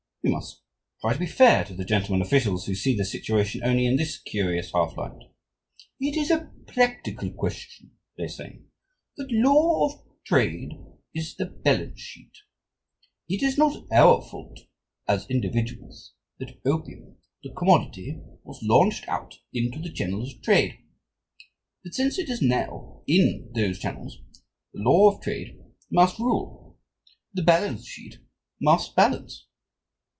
[0.23, 0.61] We must
[1.01, 4.19] try to be fair to the gentlemen officials who see the situation only in this
[4.19, 5.19] curious half light.
[5.99, 8.61] "It is a practical question," they say.
[9.17, 10.73] "The law of trade
[11.15, 12.35] is the balance sheet.
[13.27, 14.59] It is not our fault
[15.07, 20.77] as individuals that opium, the commodity, was launched out into the channels of trade;
[21.83, 24.19] but since it is now in those channels,
[24.71, 25.59] the law of trade
[25.89, 26.77] must rule,
[27.33, 28.19] the balance sheet
[28.61, 29.47] must balance.